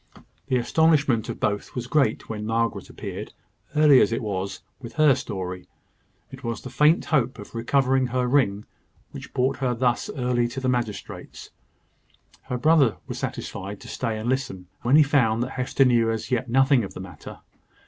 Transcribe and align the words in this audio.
The 0.47 0.57
astonishment 0.57 1.29
of 1.29 1.39
both 1.39 1.75
was 1.75 1.85
great 1.85 2.27
when 2.27 2.43
Margaret 2.43 2.89
appeared, 2.89 3.33
early 3.75 4.01
as 4.01 4.11
it 4.11 4.23
was, 4.23 4.63
with 4.79 4.93
her 4.93 5.13
story. 5.13 5.67
It 6.31 6.43
was 6.43 6.61
the 6.63 6.71
faint 6.71 7.05
hope 7.05 7.37
of 7.37 7.53
recovering 7.53 8.07
her 8.07 8.25
ring 8.25 8.65
which 9.11 9.31
brought 9.31 9.57
her 9.57 9.75
thus 9.75 10.09
early 10.15 10.47
to 10.47 10.59
the 10.59 10.67
magistrate's. 10.67 11.51
Her 12.45 12.57
brother 12.57 12.97
was 13.05 13.19
satisfied 13.19 13.79
to 13.81 13.87
stay 13.87 14.17
and 14.17 14.27
listen, 14.27 14.65
when 14.81 14.95
he 14.95 15.03
found 15.03 15.43
that 15.43 15.51
Hester 15.51 15.85
knew 15.85 16.09
as 16.09 16.31
yet 16.31 16.49
nothing 16.49 16.83
of 16.83 16.95
the 16.95 16.99
matter. 16.99 17.41